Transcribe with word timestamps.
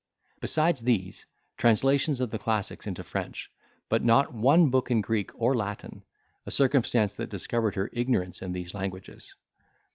Besides 0.39 0.81
these, 0.81 1.27
translations 1.57 2.21
of 2.21 2.31
the 2.31 2.39
classics 2.39 2.87
into 2.87 3.03
French, 3.03 3.51
but 3.87 4.03
not 4.03 4.33
one 4.33 4.71
book 4.71 4.89
in 4.89 4.99
Greek 5.01 5.29
or 5.35 5.55
Latin; 5.55 6.03
a 6.43 6.49
circumstance 6.49 7.13
that 7.17 7.29
discovered 7.29 7.75
her 7.75 7.91
ignorance 7.93 8.41
in 8.41 8.51
these 8.51 8.73
languages. 8.73 9.35